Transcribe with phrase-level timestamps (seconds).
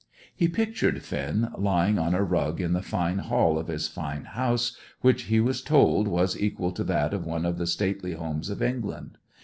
[0.35, 4.75] He pictured Finn lying on a rug in the fine hall of his fine house,
[5.01, 8.63] which he was told was equal to that of one of the stately homes of
[8.63, 9.19] England.